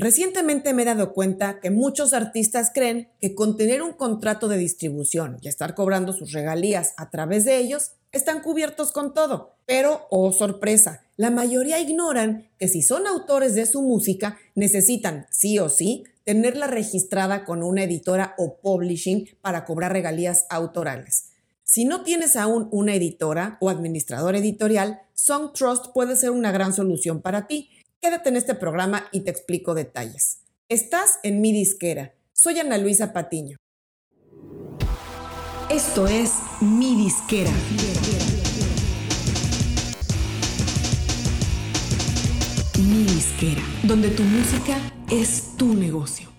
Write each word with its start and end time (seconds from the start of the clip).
Recientemente 0.00 0.72
me 0.72 0.80
he 0.80 0.86
dado 0.86 1.12
cuenta 1.12 1.60
que 1.60 1.70
muchos 1.70 2.14
artistas 2.14 2.70
creen 2.72 3.10
que 3.20 3.34
con 3.34 3.58
tener 3.58 3.82
un 3.82 3.92
contrato 3.92 4.48
de 4.48 4.56
distribución 4.56 5.36
y 5.42 5.48
estar 5.48 5.74
cobrando 5.74 6.14
sus 6.14 6.32
regalías 6.32 6.94
a 6.96 7.10
través 7.10 7.44
de 7.44 7.58
ellos, 7.58 7.92
están 8.10 8.40
cubiertos 8.40 8.92
con 8.92 9.12
todo. 9.12 9.56
Pero, 9.66 10.06
oh 10.08 10.32
sorpresa, 10.32 11.04
la 11.18 11.30
mayoría 11.30 11.80
ignoran 11.80 12.48
que 12.58 12.66
si 12.66 12.80
son 12.80 13.06
autores 13.06 13.54
de 13.54 13.66
su 13.66 13.82
música, 13.82 14.38
necesitan 14.54 15.26
sí 15.30 15.58
o 15.58 15.68
sí 15.68 16.04
tenerla 16.24 16.66
registrada 16.66 17.44
con 17.44 17.62
una 17.62 17.84
editora 17.84 18.34
o 18.38 18.56
publishing 18.56 19.28
para 19.42 19.66
cobrar 19.66 19.92
regalías 19.92 20.46
autorales. 20.48 21.26
Si 21.62 21.84
no 21.84 22.04
tienes 22.04 22.36
aún 22.36 22.68
una 22.72 22.94
editora 22.94 23.58
o 23.60 23.68
administrador 23.68 24.34
editorial, 24.34 25.02
Song 25.12 25.52
Trust 25.52 25.88
puede 25.92 26.16
ser 26.16 26.30
una 26.30 26.52
gran 26.52 26.72
solución 26.72 27.20
para 27.20 27.46
ti. 27.46 27.68
Quédate 28.02 28.30
en 28.30 28.36
este 28.36 28.54
programa 28.54 29.04
y 29.12 29.20
te 29.20 29.30
explico 29.30 29.74
detalles. 29.74 30.38
Estás 30.70 31.18
en 31.22 31.42
mi 31.42 31.52
disquera. 31.52 32.14
Soy 32.32 32.58
Ana 32.58 32.78
Luisa 32.78 33.12
Patiño. 33.12 33.58
Esto 35.68 36.06
es 36.06 36.32
mi 36.62 36.96
disquera. 36.96 37.50
Mi 42.78 43.04
disquera, 43.04 43.60
donde 43.82 44.08
tu 44.08 44.22
música 44.22 44.78
es 45.10 45.58
tu 45.58 45.74
negocio. 45.74 46.30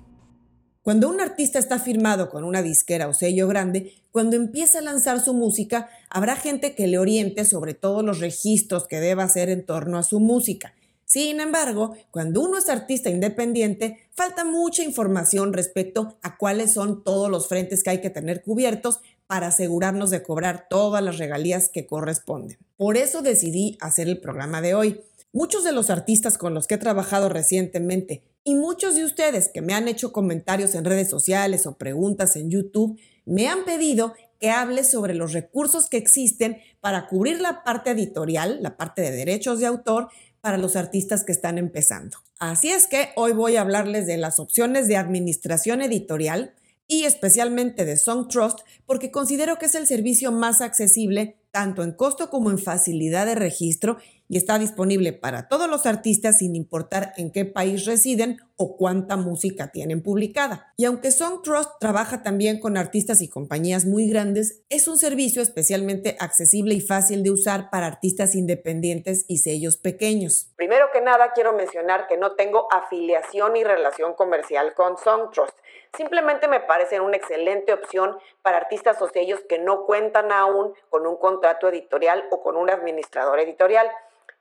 Cuando 0.82 1.10
un 1.10 1.22
artista 1.22 1.60
está 1.60 1.78
firmado 1.78 2.32
con 2.32 2.44
una 2.44 2.64
disquera 2.64 3.08
o 3.08 3.14
sello 3.14 3.48
grande, 3.48 3.94
cuando 4.10 4.36
empieza 4.36 4.80
a 4.80 4.82
lanzar 4.82 5.24
su 5.24 5.36
música, 5.36 5.92
habrá 6.10 6.36
gente 6.36 6.74
que 6.74 6.88
le 6.88 6.98
oriente 6.98 7.46
sobre 7.46 7.76
todos 7.76 8.04
los 8.04 8.20
registros 8.20 8.88
que 8.88 9.00
deba 9.00 9.26
hacer 9.26 9.50
en 9.50 9.64
torno 9.64 10.00
a 10.00 10.04
su 10.04 10.20
música. 10.20 10.74
Sin 11.12 11.42
embargo, 11.42 11.94
cuando 12.10 12.40
uno 12.40 12.58
es 12.58 12.70
artista 12.70 13.10
independiente, 13.10 13.98
falta 14.12 14.46
mucha 14.46 14.82
información 14.82 15.52
respecto 15.52 16.18
a 16.22 16.38
cuáles 16.38 16.72
son 16.72 17.04
todos 17.04 17.30
los 17.30 17.50
frentes 17.50 17.84
que 17.84 17.90
hay 17.90 18.00
que 18.00 18.10
tener 18.10 18.42
cubiertos 18.42 19.02
para 19.28 19.48
asegurarnos 19.48 20.10
de 20.10 20.24
cobrar 20.24 20.68
todas 20.70 21.04
las 21.04 21.18
regalías 21.18 21.68
que 21.68 21.86
corresponden. 21.86 22.60
Por 22.78 22.96
eso 22.96 23.22
decidí 23.22 23.78
hacer 23.82 24.08
el 24.08 24.22
programa 24.22 24.62
de 24.62 24.74
hoy. 24.74 25.02
Muchos 25.34 25.66
de 25.66 25.74
los 25.74 25.90
artistas 25.90 26.38
con 26.38 26.54
los 26.54 26.66
que 26.66 26.76
he 26.76 26.78
trabajado 26.78 27.28
recientemente 27.28 28.24
y 28.46 28.56
muchos 28.56 28.96
de 28.96 29.04
ustedes 29.04 29.50
que 29.54 29.62
me 29.62 29.74
han 29.74 29.90
hecho 29.90 30.14
comentarios 30.14 30.76
en 30.76 30.86
redes 30.86 31.10
sociales 31.10 31.66
o 31.66 31.78
preguntas 31.78 32.38
en 32.38 32.50
YouTube 32.50 32.98
me 33.26 33.50
han 33.50 33.66
pedido 33.66 34.14
que 34.40 34.50
hable 34.50 34.84
sobre 34.84 35.14
los 35.14 35.34
recursos 35.34 35.88
que 35.88 35.98
existen 35.98 36.58
para 36.80 37.08
cubrir 37.08 37.40
la 37.40 37.64
parte 37.64 37.92
editorial, 37.92 38.60
la 38.62 38.76
parte 38.76 39.04
de 39.04 39.12
derechos 39.12 39.60
de 39.60 39.68
autor, 39.68 40.10
para 40.42 40.58
los 40.58 40.76
artistas 40.76 41.24
que 41.24 41.32
están 41.32 41.58
empezando. 41.58 42.18
Así 42.40 42.70
es 42.70 42.88
que 42.88 43.10
hoy 43.16 43.32
voy 43.32 43.56
a 43.56 43.62
hablarles 43.62 44.08
de 44.08 44.18
las 44.18 44.40
opciones 44.40 44.88
de 44.88 44.98
administración 44.98 45.82
editorial 45.82 46.54
y 46.88 47.06
especialmente 47.06 47.86
de 47.86 47.98
Song 47.98 48.28
Trust 48.28 48.60
porque 48.86 49.12
considero 49.12 49.58
que 49.58 49.68
es 49.68 49.76
el 49.76 49.88
servicio 49.88 50.32
más 50.32 50.62
accesible 50.62 51.38
tanto 51.52 51.84
en 51.84 51.92
costo 51.92 52.30
como 52.30 52.50
en 52.50 52.58
facilidad 52.58 53.26
de 53.26 53.36
registro 53.36 53.98
y 54.32 54.38
está 54.38 54.58
disponible 54.58 55.12
para 55.12 55.50
todos 55.50 55.70
los 55.70 55.86
artistas 55.86 56.38
sin 56.38 56.56
importar 56.56 57.12
en 57.18 57.34
qué 57.34 57.44
país 57.44 57.86
residen 57.86 58.38
o 58.56 58.78
cuánta 58.78 59.18
música 59.18 59.72
tienen 59.72 60.02
publicada. 60.02 60.72
Y 60.78 60.86
aunque 60.86 61.12
Song 61.12 61.42
Trust 61.44 61.72
trabaja 61.82 62.24
también 62.24 62.62
con 62.62 62.78
artistas 62.78 63.22
y 63.22 63.28
compañías 63.28 63.86
muy 63.86 64.08
grandes, 64.08 64.62
es 64.70 64.88
un 64.88 64.98
servicio 64.98 65.42
especialmente 65.42 66.16
accesible 66.20 66.74
y 66.74 66.80
fácil 66.80 67.24
de 67.24 67.32
usar 67.32 67.70
para 67.70 67.88
artistas 67.88 68.34
independientes 68.34 69.26
y 69.28 69.40
sellos 69.40 69.76
pequeños. 69.76 70.54
Primero 70.56 70.86
que 70.94 71.02
nada, 71.02 71.34
quiero 71.34 71.52
mencionar 71.52 72.08
que 72.08 72.16
no 72.16 72.36
tengo 72.36 72.68
afiliación 72.72 73.54
ni 73.54 73.66
relación 73.66 74.14
comercial 74.14 74.74
con 74.76 74.98
Song 74.98 75.32
Trust. 75.34 75.58
Simplemente 75.98 76.48
me 76.48 76.62
parecen 76.62 77.02
una 77.02 77.18
excelente 77.18 77.74
opción 77.74 78.18
para 78.42 78.58
artistas 78.58 79.02
o 79.02 79.10
sellos 79.10 79.42
que 79.50 79.60
no 79.60 79.86
cuentan 79.86 80.32
aún 80.32 80.74
con 80.90 81.06
un 81.06 81.18
contrato 81.18 81.68
editorial 81.68 82.24
o 82.32 82.42
con 82.42 82.56
un 82.56 82.70
administrador 82.70 83.40
editorial 83.40 83.88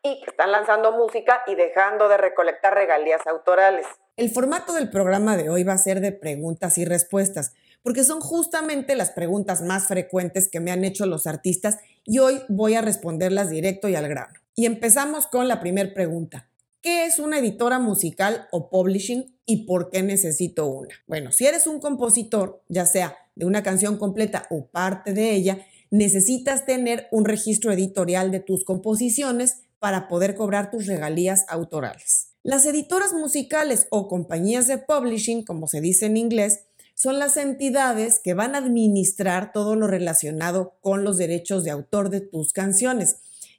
y 0.02 0.20
que 0.20 0.30
están 0.30 0.52
lanzando 0.52 0.92
música 0.92 1.42
y 1.46 1.56
dejando 1.56 2.08
de 2.08 2.16
recolectar 2.16 2.74
regalías 2.74 3.26
autorales. 3.26 3.86
El 4.16 4.30
formato 4.30 4.72
del 4.72 4.90
programa 4.90 5.36
de 5.36 5.50
hoy 5.50 5.64
va 5.64 5.72
a 5.72 5.78
ser 5.78 6.00
de 6.00 6.12
preguntas 6.12 6.78
y 6.78 6.84
respuestas, 6.84 7.54
porque 7.82 8.04
son 8.04 8.20
justamente 8.20 8.94
las 8.94 9.10
preguntas 9.10 9.62
más 9.62 9.88
frecuentes 9.88 10.48
que 10.48 10.60
me 10.60 10.70
han 10.70 10.84
hecho 10.84 11.06
los 11.06 11.26
artistas 11.26 11.78
y 12.04 12.18
hoy 12.18 12.42
voy 12.48 12.74
a 12.74 12.82
responderlas 12.82 13.50
directo 13.50 13.88
y 13.88 13.96
al 13.96 14.08
grano. 14.08 14.34
Y 14.54 14.66
empezamos 14.66 15.26
con 15.26 15.48
la 15.48 15.60
primera 15.60 15.92
pregunta. 15.92 16.48
¿Qué 16.82 17.04
es 17.04 17.18
una 17.18 17.38
editora 17.38 17.78
musical 17.78 18.48
o 18.52 18.70
publishing 18.70 19.39
y 19.50 19.64
por 19.64 19.90
qué 19.90 20.04
necesito 20.04 20.68
una? 20.68 20.94
Bueno, 21.08 21.32
si 21.32 21.44
eres 21.44 21.66
un 21.66 21.80
compositor, 21.80 22.62
ya 22.68 22.86
sea 22.86 23.16
de 23.34 23.46
una 23.46 23.64
canción 23.64 23.98
completa 23.98 24.46
o 24.48 24.66
parte 24.66 25.12
de 25.12 25.34
ella, 25.34 25.66
necesitas 25.90 26.66
tener 26.66 27.08
un 27.10 27.24
registro 27.24 27.72
editorial 27.72 28.30
de 28.30 28.38
tus 28.38 28.64
composiciones 28.64 29.62
para 29.80 30.06
poder 30.06 30.36
cobrar 30.36 30.70
tus 30.70 30.86
regalías 30.86 31.46
autorales. 31.48 32.28
Las 32.44 32.64
editoras 32.64 33.12
musicales 33.12 33.88
o 33.90 34.06
compañías 34.06 34.68
de 34.68 34.78
publishing, 34.78 35.44
como 35.44 35.66
se 35.66 35.80
dice 35.80 36.06
en 36.06 36.16
inglés, 36.16 36.60
son 36.94 37.18
las 37.18 37.36
entidades 37.36 38.20
que 38.22 38.34
van 38.34 38.54
a 38.54 38.58
administrar 38.58 39.50
todo 39.52 39.74
lo 39.74 39.88
relacionado 39.88 40.76
con 40.80 41.02
los 41.02 41.18
derechos 41.18 41.64
de 41.64 41.72
autor 41.72 42.10
de 42.10 42.20
tus 42.20 42.52
canciones 42.52 43.16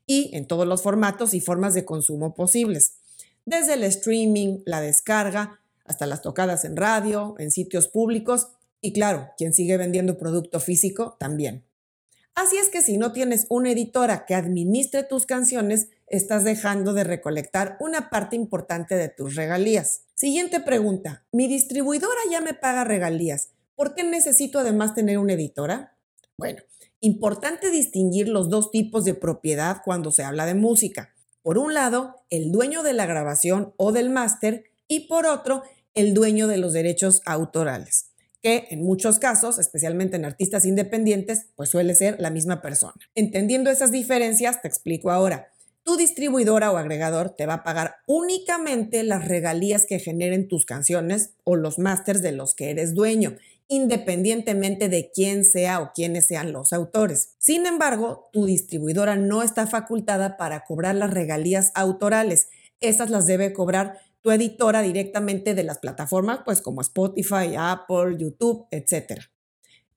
y 0.08 0.34
en 0.38 0.48
todos 0.48 0.66
los 0.66 0.84
formatos 0.84 1.34
y 1.34 1.42
formas 1.42 1.74
de 1.74 1.84
consumo 1.84 2.34
posibles, 2.34 2.94
desde 3.46 3.74
el 3.74 3.84
streaming, 3.84 4.60
la 4.66 4.80
descarga, 4.80 5.61
hasta 5.86 6.06
las 6.06 6.22
tocadas 6.22 6.66
en 6.66 6.76
radio, 6.76 7.36
en 7.38 7.52
sitios 7.52 7.88
públicos 7.88 8.50
y 8.82 8.94
claro, 8.94 9.30
quien 9.38 9.54
sigue 9.54 9.78
vendiendo 9.78 10.18
producto 10.18 10.60
físico 10.60 11.16
también. 11.20 11.66
Así 12.34 12.58
es 12.58 12.70
que 12.70 12.82
si 12.82 12.98
no 12.98 13.12
tienes 13.12 13.46
una 13.50 13.72
editora 13.72 14.26
que 14.26 14.36
administre 14.36 15.04
tus 15.04 15.26
canciones, 15.26 15.90
estás 16.08 16.44
dejando 16.44 16.94
de 16.94 17.04
recolectar 17.04 17.78
una 17.80 18.10
parte 18.10 18.36
importante 18.36 18.96
de 18.96 19.10
tus 19.10 19.36
regalías. 19.36 20.04
Siguiente 20.16 20.60
pregunta. 20.60 21.26
Mi 21.32 21.48
distribuidora 21.48 22.20
ya 22.30 22.42
me 22.42 22.54
paga 22.54 22.84
regalías. 22.84 23.50
¿Por 23.76 23.96
qué 23.96 24.04
necesito 24.04 24.60
además 24.60 24.96
tener 24.96 25.18
una 25.18 25.34
editora? 25.34 25.98
Bueno, 26.38 26.62
importante 27.02 27.70
distinguir 27.70 28.30
los 28.30 28.50
dos 28.50 28.72
tipos 28.72 29.04
de 29.04 29.14
propiedad 29.14 29.82
cuando 29.84 30.12
se 30.12 30.24
habla 30.24 30.46
de 30.46 30.56
música. 30.56 31.14
Por 31.44 31.58
un 31.58 31.74
lado, 31.74 32.24
el 32.30 32.52
dueño 32.52 32.82
de 32.82 32.94
la 32.94 33.06
grabación 33.06 33.74
o 33.78 33.92
del 33.92 34.10
máster 34.10 34.71
y 34.92 35.08
por 35.08 35.26
otro, 35.26 35.64
el 35.94 36.14
dueño 36.14 36.48
de 36.48 36.58
los 36.58 36.74
derechos 36.74 37.22
autorales 37.26 38.12
que 38.42 38.68
en 38.72 38.84
muchos 38.84 39.20
casos, 39.20 39.60
especialmente 39.60 40.16
en 40.16 40.26
artistas 40.26 40.66
independientes, 40.66 41.46
pues 41.56 41.70
suele 41.70 41.94
ser 41.94 42.20
la 42.20 42.32
misma 42.32 42.60
persona. 42.60 42.96
Entendiendo 43.14 43.70
esas 43.70 43.92
diferencias, 43.92 44.62
te 44.64 44.68
explico 44.68 45.12
ahora. 45.12 45.54
Tu 45.84 45.96
distribuidora 45.96 46.72
o 46.72 46.78
agregador 46.78 47.30
te 47.30 47.46
va 47.46 47.54
a 47.54 47.64
pagar 47.64 47.98
únicamente 48.08 49.04
las 49.04 49.28
regalías 49.28 49.86
que 49.86 50.00
generen 50.00 50.48
tus 50.48 50.66
canciones 50.66 51.36
o 51.44 51.56
los 51.56 51.78
másters 51.78 52.24
de 52.24 52.32
los 52.32 52.56
que 52.56 52.72
eres 52.72 52.96
dueño, 52.96 53.38
independientemente 53.68 54.90
de 54.90 55.12
quién 55.14 55.46
sea 55.46 55.80
o 55.80 55.92
quiénes 55.94 56.26
sean 56.26 56.52
los 56.52 56.74
autores. 56.74 57.36
Sin 57.38 57.66
embargo, 57.66 58.30
tu 58.34 58.46
distribuidora 58.46 59.16
no 59.16 59.44
está 59.44 59.68
facultada 59.68 60.36
para 60.36 60.66
cobrar 60.66 60.96
las 60.96 61.12
regalías 61.12 61.72
autorales. 61.76 62.50
Esas 62.80 63.12
las 63.12 63.28
debe 63.28 63.54
cobrar 63.54 64.00
tu 64.22 64.32
editora 64.32 64.82
directamente 64.82 65.56
de 65.56 65.64
las 65.64 65.80
plataformas, 65.80 66.40
pues 66.46 66.62
como 66.62 66.82
Spotify, 66.82 67.56
Apple, 67.58 68.18
YouTube, 68.18 68.68
etc. 68.72 69.22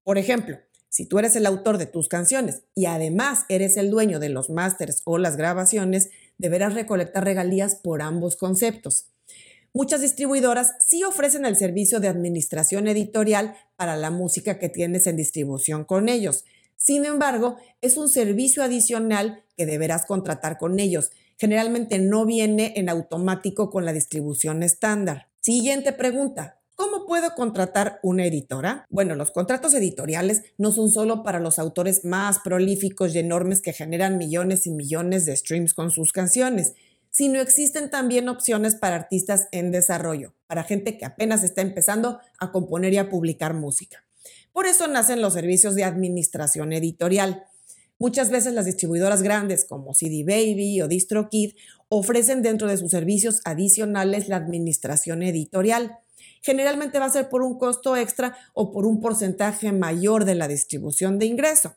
Por 0.02 0.18
ejemplo, 0.18 0.58
si 0.88 1.06
tú 1.06 1.18
eres 1.18 1.34
el 1.36 1.46
autor 1.46 1.78
de 1.78 1.86
tus 1.86 2.08
canciones 2.08 2.62
y 2.74 2.86
además 2.86 3.46
eres 3.48 3.76
el 3.76 3.90
dueño 3.90 4.20
de 4.20 4.28
los 4.28 4.48
másters 4.48 5.02
o 5.04 5.18
las 5.18 5.36
grabaciones, 5.36 6.10
deberás 6.38 6.74
recolectar 6.74 7.24
regalías 7.24 7.74
por 7.74 8.00
ambos 8.00 8.36
conceptos. 8.36 9.06
Muchas 9.72 10.02
distribuidoras 10.02 10.76
sí 10.86 11.02
ofrecen 11.02 11.46
el 11.46 11.56
servicio 11.56 11.98
de 11.98 12.06
administración 12.06 12.86
editorial 12.86 13.56
para 13.74 13.96
la 13.96 14.12
música 14.12 14.60
que 14.60 14.68
tienes 14.68 15.08
en 15.08 15.16
distribución 15.16 15.84
con 15.84 16.08
ellos. 16.08 16.44
Sin 16.76 17.04
embargo, 17.04 17.56
es 17.80 17.96
un 17.96 18.08
servicio 18.08 18.62
adicional 18.62 19.42
que 19.56 19.66
deberás 19.66 20.06
contratar 20.06 20.58
con 20.58 20.78
ellos 20.78 21.10
generalmente 21.38 21.98
no 21.98 22.26
viene 22.26 22.74
en 22.76 22.88
automático 22.88 23.70
con 23.70 23.84
la 23.84 23.92
distribución 23.92 24.62
estándar. 24.62 25.28
Siguiente 25.40 25.92
pregunta. 25.92 26.60
¿Cómo 26.76 27.06
puedo 27.06 27.34
contratar 27.36 28.00
una 28.02 28.26
editora? 28.26 28.84
Bueno, 28.90 29.14
los 29.14 29.30
contratos 29.30 29.74
editoriales 29.74 30.42
no 30.58 30.72
son 30.72 30.90
solo 30.90 31.22
para 31.22 31.38
los 31.38 31.60
autores 31.60 32.04
más 32.04 32.40
prolíficos 32.40 33.14
y 33.14 33.20
enormes 33.20 33.62
que 33.62 33.72
generan 33.72 34.18
millones 34.18 34.66
y 34.66 34.70
millones 34.70 35.24
de 35.24 35.36
streams 35.36 35.72
con 35.72 35.92
sus 35.92 36.12
canciones, 36.12 36.74
sino 37.10 37.40
existen 37.40 37.90
también 37.90 38.28
opciones 38.28 38.74
para 38.74 38.96
artistas 38.96 39.46
en 39.52 39.70
desarrollo, 39.70 40.34
para 40.48 40.64
gente 40.64 40.98
que 40.98 41.04
apenas 41.04 41.44
está 41.44 41.60
empezando 41.60 42.18
a 42.40 42.50
componer 42.50 42.92
y 42.92 42.98
a 42.98 43.08
publicar 43.08 43.54
música. 43.54 44.04
Por 44.52 44.66
eso 44.66 44.88
nacen 44.88 45.20
los 45.20 45.34
servicios 45.34 45.76
de 45.76 45.84
administración 45.84 46.72
editorial. 46.72 47.44
Muchas 47.98 48.30
veces 48.30 48.54
las 48.54 48.66
distribuidoras 48.66 49.22
grandes 49.22 49.64
como 49.64 49.94
CD 49.94 50.24
Baby 50.24 50.82
o 50.82 50.88
DistroKid 50.88 51.52
ofrecen 51.88 52.42
dentro 52.42 52.66
de 52.66 52.76
sus 52.76 52.90
servicios 52.90 53.40
adicionales 53.44 54.28
la 54.28 54.36
administración 54.36 55.22
editorial. 55.22 55.98
Generalmente 56.42 56.98
va 56.98 57.06
a 57.06 57.10
ser 57.10 57.28
por 57.28 57.42
un 57.42 57.56
costo 57.56 57.96
extra 57.96 58.36
o 58.52 58.72
por 58.72 58.84
un 58.84 59.00
porcentaje 59.00 59.70
mayor 59.72 60.24
de 60.24 60.34
la 60.34 60.48
distribución 60.48 61.18
de 61.18 61.26
ingreso. 61.26 61.76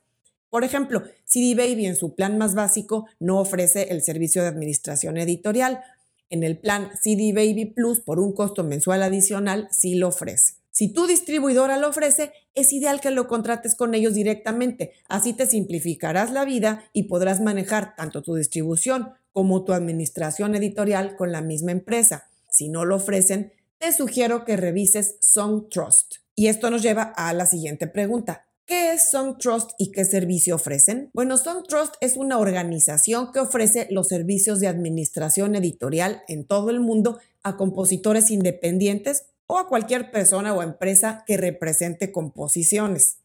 Por 0.49 0.63
ejemplo, 0.63 1.03
CD 1.23 1.55
Baby 1.55 1.85
en 1.85 1.95
su 1.95 2.15
plan 2.15 2.37
más 2.37 2.55
básico 2.55 3.05
no 3.19 3.39
ofrece 3.39 3.91
el 3.91 4.01
servicio 4.01 4.41
de 4.41 4.47
administración 4.47 5.17
editorial. 5.17 5.81
En 6.29 6.43
el 6.43 6.57
plan 6.57 6.89
CD 7.01 7.31
Baby 7.33 7.65
Plus, 7.65 7.99
por 7.99 8.19
un 8.19 8.33
costo 8.33 8.63
mensual 8.63 9.03
adicional, 9.03 9.67
sí 9.71 9.95
lo 9.95 10.07
ofrece. 10.07 10.56
Si 10.77 10.89
tu 10.89 11.07
distribuidora 11.07 11.79
lo 11.79 11.89
ofrece, 11.89 12.33
es 12.53 12.71
ideal 12.71 13.01
que 13.01 13.09
lo 13.09 13.27
contrates 13.27 13.73
con 13.73 13.95
ellos 13.95 14.13
directamente. 14.13 14.91
Así 15.09 15.33
te 15.33 15.47
simplificarás 15.47 16.31
la 16.31 16.45
vida 16.45 16.83
y 16.93 17.05
podrás 17.05 17.41
manejar 17.41 17.95
tanto 17.95 18.21
tu 18.21 18.35
distribución 18.35 19.09
como 19.31 19.63
tu 19.63 19.73
administración 19.73 20.53
editorial 20.53 21.15
con 21.15 21.31
la 21.31 21.41
misma 21.41 21.71
empresa. 21.71 22.29
Si 22.51 22.69
no 22.69 22.85
lo 22.85 22.97
ofrecen, 22.97 23.53
te 23.79 23.91
sugiero 23.91 24.45
que 24.45 24.55
revises 24.55 25.15
Song 25.19 25.67
Trust. 25.71 26.17
Y 26.35 26.45
esto 26.45 26.69
nos 26.69 26.83
lleva 26.83 27.11
a 27.17 27.33
la 27.33 27.47
siguiente 27.47 27.87
pregunta. 27.87 28.45
¿Qué 28.67 28.93
es 28.93 29.09
Song 29.09 29.39
Trust 29.39 29.71
y 29.79 29.91
qué 29.91 30.05
servicio 30.05 30.53
ofrecen? 30.53 31.09
Bueno, 31.11 31.37
Song 31.37 31.63
Trust 31.67 31.95
es 32.01 32.17
una 32.17 32.37
organización 32.37 33.31
que 33.31 33.39
ofrece 33.39 33.87
los 33.89 34.09
servicios 34.09 34.59
de 34.59 34.67
administración 34.67 35.55
editorial 35.55 36.21
en 36.27 36.45
todo 36.45 36.69
el 36.69 36.81
mundo 36.81 37.17
a 37.41 37.57
compositores 37.57 38.29
independientes 38.29 39.23
o 39.47 39.57
a 39.57 39.67
cualquier 39.67 40.11
persona 40.11 40.53
o 40.53 40.61
empresa 40.61 41.23
que 41.25 41.37
represente 41.37 42.11
composiciones. 42.11 43.17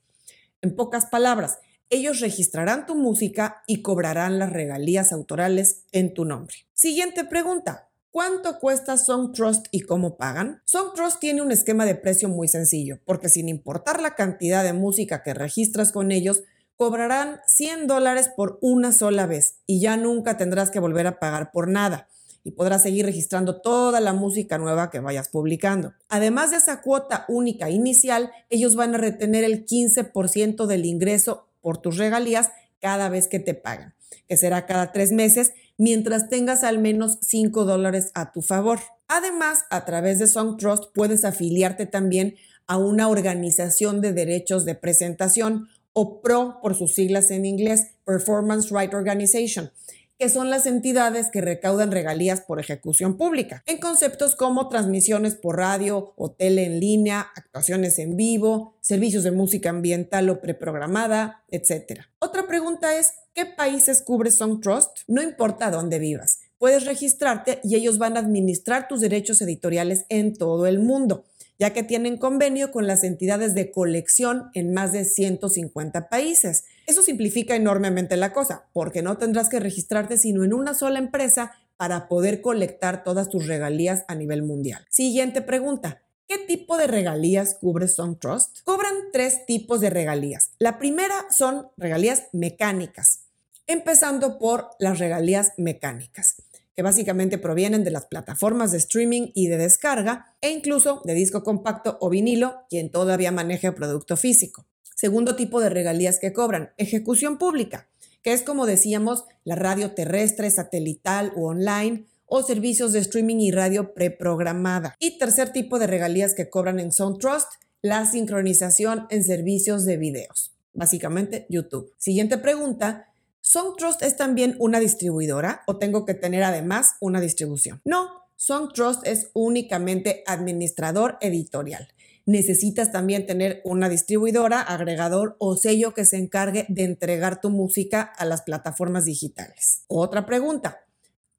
En 0.62 0.74
pocas 0.74 1.06
palabras, 1.06 1.58
ellos 1.90 2.20
registrarán 2.20 2.86
tu 2.86 2.94
música 2.94 3.62
y 3.66 3.82
cobrarán 3.82 4.38
las 4.38 4.50
regalías 4.50 5.12
autorales 5.12 5.84
en 5.92 6.14
tu 6.14 6.24
nombre. 6.24 6.54
Siguiente 6.72 7.24
pregunta. 7.24 7.88
¿Cuánto 8.10 8.58
cuesta 8.58 8.98
SongTrust 8.98 9.66
y 9.70 9.80
cómo 9.80 10.16
pagan? 10.16 10.62
SongTrust 10.66 11.18
tiene 11.18 11.40
un 11.40 11.50
esquema 11.50 11.86
de 11.86 11.94
precio 11.94 12.28
muy 12.28 12.46
sencillo, 12.46 13.00
porque 13.06 13.30
sin 13.30 13.48
importar 13.48 14.02
la 14.02 14.14
cantidad 14.14 14.62
de 14.62 14.74
música 14.74 15.22
que 15.22 15.32
registras 15.32 15.92
con 15.92 16.12
ellos, 16.12 16.42
cobrarán 16.76 17.40
100 17.46 17.86
dólares 17.86 18.28
por 18.36 18.58
una 18.60 18.92
sola 18.92 19.26
vez 19.26 19.56
y 19.66 19.80
ya 19.80 19.96
nunca 19.96 20.36
tendrás 20.36 20.70
que 20.70 20.80
volver 20.80 21.06
a 21.06 21.18
pagar 21.18 21.52
por 21.52 21.68
nada 21.68 22.08
y 22.44 22.52
podrás 22.52 22.82
seguir 22.82 23.06
registrando 23.06 23.60
toda 23.60 24.00
la 24.00 24.12
música 24.12 24.58
nueva 24.58 24.90
que 24.90 25.00
vayas 25.00 25.28
publicando. 25.28 25.94
Además 26.08 26.50
de 26.50 26.56
esa 26.56 26.82
cuota 26.82 27.24
única 27.28 27.70
inicial, 27.70 28.32
ellos 28.50 28.74
van 28.74 28.94
a 28.94 28.98
retener 28.98 29.44
el 29.44 29.64
15% 29.64 30.66
del 30.66 30.84
ingreso 30.84 31.48
por 31.60 31.78
tus 31.78 31.98
regalías 31.98 32.50
cada 32.80 33.08
vez 33.08 33.28
que 33.28 33.38
te 33.38 33.54
pagan, 33.54 33.94
que 34.28 34.36
será 34.36 34.66
cada 34.66 34.92
tres 34.92 35.12
meses, 35.12 35.52
mientras 35.78 36.28
tengas 36.28 36.64
al 36.64 36.78
menos 36.78 37.18
5 37.22 37.64
dólares 37.64 38.10
a 38.14 38.32
tu 38.32 38.42
favor. 38.42 38.80
Además, 39.08 39.64
a 39.70 39.84
través 39.84 40.18
de 40.18 40.26
Song 40.26 40.56
Trust 40.56 40.84
puedes 40.94 41.24
afiliarte 41.24 41.86
también 41.86 42.34
a 42.66 42.76
una 42.76 43.08
organización 43.08 44.00
de 44.00 44.12
derechos 44.12 44.64
de 44.64 44.74
presentación 44.74 45.68
o 45.92 46.22
PRO 46.22 46.58
por 46.62 46.74
sus 46.74 46.94
siglas 46.94 47.30
en 47.30 47.44
inglés, 47.44 47.88
Performance 48.04 48.70
Right 48.70 48.94
Organization 48.94 49.70
que 50.18 50.28
son 50.28 50.50
las 50.50 50.66
entidades 50.66 51.30
que 51.30 51.40
recaudan 51.40 51.90
regalías 51.90 52.40
por 52.40 52.60
ejecución 52.60 53.16
pública, 53.16 53.62
en 53.66 53.78
conceptos 53.78 54.36
como 54.36 54.68
transmisiones 54.68 55.34
por 55.34 55.56
radio 55.56 56.12
o 56.16 56.30
tele 56.30 56.64
en 56.64 56.80
línea, 56.80 57.26
actuaciones 57.34 57.98
en 57.98 58.16
vivo, 58.16 58.76
servicios 58.80 59.24
de 59.24 59.32
música 59.32 59.70
ambiental 59.70 60.30
o 60.30 60.40
preprogramada, 60.40 61.44
etc. 61.48 62.02
Otra 62.18 62.46
pregunta 62.46 62.96
es, 62.96 63.12
¿qué 63.34 63.46
países 63.46 64.02
cubre 64.02 64.30
Song 64.30 64.60
Trust? 64.60 64.98
No 65.08 65.22
importa 65.22 65.70
dónde 65.70 65.98
vivas, 65.98 66.40
puedes 66.58 66.86
registrarte 66.86 67.60
y 67.64 67.74
ellos 67.74 67.98
van 67.98 68.16
a 68.16 68.20
administrar 68.20 68.88
tus 68.88 69.00
derechos 69.00 69.42
editoriales 69.42 70.04
en 70.08 70.34
todo 70.34 70.66
el 70.66 70.78
mundo 70.78 71.24
ya 71.62 71.72
que 71.72 71.84
tienen 71.84 72.16
convenio 72.16 72.72
con 72.72 72.88
las 72.88 73.04
entidades 73.04 73.54
de 73.54 73.70
colección 73.70 74.50
en 74.52 74.74
más 74.74 74.92
de 74.92 75.04
150 75.04 76.08
países. 76.08 76.64
Eso 76.86 77.02
simplifica 77.02 77.54
enormemente 77.54 78.16
la 78.16 78.32
cosa, 78.32 78.66
porque 78.72 79.02
no 79.02 79.18
tendrás 79.18 79.48
que 79.48 79.60
registrarte 79.60 80.18
sino 80.18 80.44
en 80.44 80.52
una 80.52 80.74
sola 80.74 80.98
empresa 80.98 81.52
para 81.76 82.08
poder 82.08 82.40
colectar 82.40 83.04
todas 83.04 83.28
tus 83.28 83.46
regalías 83.46 84.04
a 84.08 84.14
nivel 84.14 84.42
mundial. 84.42 84.86
Siguiente 84.90 85.42
pregunta. 85.42 86.02
¿Qué 86.28 86.38
tipo 86.38 86.78
de 86.78 86.86
regalías 86.86 87.56
cubre 87.60 87.88
Song 87.88 88.18
Trust? 88.18 88.60
Cobran 88.64 88.94
tres 89.12 89.44
tipos 89.46 89.80
de 89.80 89.90
regalías. 89.90 90.52
La 90.58 90.78
primera 90.78 91.26
son 91.30 91.68
regalías 91.76 92.28
mecánicas, 92.32 93.24
empezando 93.66 94.38
por 94.38 94.70
las 94.78 94.98
regalías 94.98 95.52
mecánicas 95.58 96.36
que 96.74 96.82
básicamente 96.82 97.38
provienen 97.38 97.84
de 97.84 97.90
las 97.90 98.06
plataformas 98.06 98.72
de 98.72 98.78
streaming 98.78 99.30
y 99.34 99.48
de 99.48 99.58
descarga, 99.58 100.34
e 100.40 100.50
incluso 100.50 101.02
de 101.04 101.14
disco 101.14 101.42
compacto 101.42 101.98
o 102.00 102.08
vinilo, 102.08 102.64
quien 102.70 102.90
todavía 102.90 103.30
maneja 103.30 103.74
producto 103.74 104.16
físico. 104.16 104.64
Segundo 105.02 105.34
tipo 105.34 105.60
de 105.60 105.68
regalías 105.68 106.20
que 106.20 106.32
cobran, 106.32 106.70
ejecución 106.76 107.36
pública, 107.36 107.88
que 108.22 108.32
es 108.32 108.42
como 108.42 108.66
decíamos 108.66 109.24
la 109.42 109.56
radio 109.56 109.94
terrestre, 109.94 110.48
satelital 110.48 111.32
o 111.34 111.48
online, 111.48 112.06
o 112.26 112.44
servicios 112.44 112.92
de 112.92 113.00
streaming 113.00 113.38
y 113.40 113.50
radio 113.50 113.94
preprogramada. 113.94 114.94
Y 115.00 115.18
tercer 115.18 115.50
tipo 115.50 115.80
de 115.80 115.88
regalías 115.88 116.34
que 116.34 116.48
cobran 116.48 116.78
en 116.78 116.92
SoundTrust, 116.92 117.48
la 117.80 118.06
sincronización 118.06 119.08
en 119.10 119.24
servicios 119.24 119.84
de 119.86 119.96
videos, 119.96 120.54
básicamente 120.72 121.46
YouTube. 121.48 121.92
Siguiente 121.98 122.38
pregunta, 122.38 123.08
¿SongTrust 123.40 124.04
es 124.04 124.16
también 124.16 124.54
una 124.60 124.78
distribuidora 124.78 125.62
o 125.66 125.78
tengo 125.78 126.04
que 126.04 126.14
tener 126.14 126.44
además 126.44 126.92
una 127.00 127.20
distribución? 127.20 127.80
No, 127.84 128.08
SongTrust 128.36 129.04
es 129.04 129.30
únicamente 129.32 130.22
administrador 130.28 131.18
editorial. 131.20 131.88
Necesitas 132.26 132.92
también 132.92 133.26
tener 133.26 133.60
una 133.64 133.88
distribuidora, 133.88 134.60
agregador 134.60 135.36
o 135.38 135.56
sello 135.56 135.94
que 135.94 136.04
se 136.04 136.16
encargue 136.16 136.66
de 136.68 136.84
entregar 136.84 137.40
tu 137.40 137.50
música 137.50 138.02
a 138.02 138.24
las 138.24 138.42
plataformas 138.42 139.04
digitales. 139.04 139.84
Otra 139.88 140.26
pregunta. 140.26 140.84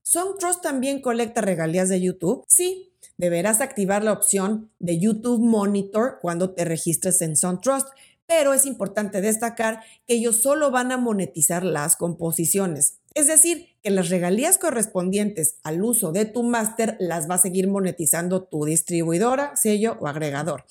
¿SongTrust 0.02 0.62
también 0.62 1.02
colecta 1.02 1.42
regalías 1.42 1.90
de 1.90 2.02
YouTube? 2.02 2.44
Sí, 2.48 2.94
deberás 3.18 3.62
activar 3.62 4.04
la 4.04 4.12
opción 4.12 4.72
de 4.80 5.00
YouTube 5.00 5.40
Monitor 5.40 6.20
cuando 6.22 6.54
te 6.54 6.66
registres 6.66 7.22
en 7.22 7.38
SongTrust 7.38 7.88
pero 8.28 8.54
es 8.54 8.66
importante 8.66 9.22
destacar 9.22 9.82
que 10.08 10.16
ellos 10.16 10.42
solo 10.42 10.72
van 10.72 10.92
a 10.92 10.98
monetizar 10.98 11.64
las 11.64 11.96
composiciones. 11.96 13.00
Es 13.14 13.28
decir, 13.28 13.73
que 13.84 13.92
las 13.92 14.10
regalías 14.10 14.58
correspondientes 14.58 15.58
al 15.64 15.84
uso 15.84 16.12
de 16.12 16.26
tu 16.26 16.44
máster 16.44 16.96
las 17.00 17.30
va 17.30 17.36
a 17.36 17.40
seguir 17.40 17.68
monetizando 17.68 18.44
tu 18.44 18.66
distribuidora, 18.66 19.56
sello 19.56 19.98
o 20.00 20.08
agregador 20.08 20.64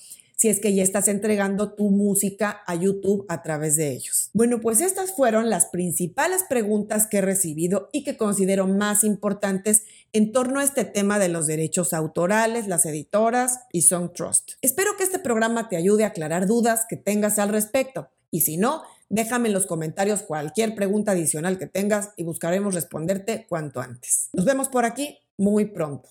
si 0.43 0.49
es 0.49 0.59
que 0.59 0.75
ya 0.75 0.83
estás 0.83 1.07
entregando 1.07 1.71
tu 1.71 1.89
música 1.89 2.63
a 2.67 2.75
YouTube 2.75 3.25
a 3.29 3.43
través 3.43 3.77
de 3.77 3.91
ellos. 3.91 4.29
Bueno, 4.33 4.59
pues 4.59 4.81
estas 4.81 5.13
fueron 5.15 5.49
las 5.49 5.67
principales 5.67 6.43
preguntas 6.43 7.07
que 7.07 7.19
he 7.19 7.21
recibido 7.21 7.87
y 7.93 8.03
que 8.03 8.17
considero 8.17 8.67
más 8.67 9.05
importantes 9.05 9.83
en 10.11 10.33
torno 10.33 10.59
a 10.59 10.65
este 10.65 10.83
tema 10.83 11.17
de 11.17 11.29
los 11.29 11.47
derechos 11.47 11.93
autorales, 11.93 12.67
las 12.67 12.85
editoras 12.85 13.61
y 13.71 13.83
Song 13.83 14.11
Trust. 14.13 14.53
Espero 14.61 14.97
que 14.97 15.05
este 15.05 15.17
programa 15.17 15.69
te 15.69 15.77
ayude 15.77 16.03
a 16.03 16.07
aclarar 16.07 16.45
dudas 16.45 16.85
que 16.89 16.97
tengas 16.97 17.39
al 17.39 17.47
respecto. 17.47 18.09
Y 18.29 18.41
si 18.41 18.57
no, 18.57 18.83
déjame 19.13 19.47
en 19.49 19.53
los 19.53 19.67
comentarios 19.67 20.23
cualquier 20.23 20.73
pregunta 20.73 21.11
adicional 21.11 21.59
que 21.59 21.67
tengas 21.67 22.09
y 22.17 22.23
buscaremos 22.23 22.73
responderte 22.73 23.45
cuanto 23.47 23.79
antes. 23.79 24.29
Nos 24.33 24.43
vemos 24.43 24.69
por 24.69 24.85
aquí 24.85 25.19
muy 25.37 25.65
pronto. 25.65 26.09